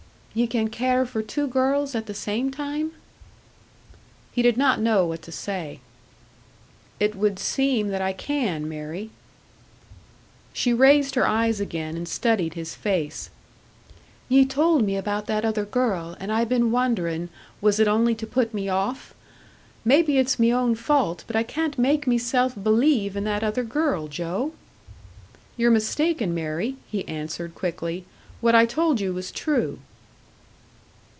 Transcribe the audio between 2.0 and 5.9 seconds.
the same time?" He did not know what to say.